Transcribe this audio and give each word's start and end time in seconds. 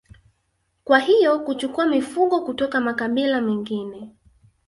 Kwa 0.83 0.99
hiyo 0.99 1.39
kuchukua 1.39 1.87
mifugo 1.87 2.41
kutoka 2.41 2.81
makabila 2.81 3.41
mengine 3.41 4.11